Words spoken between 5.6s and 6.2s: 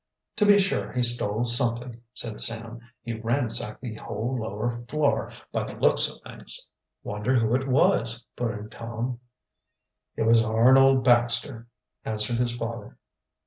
the looks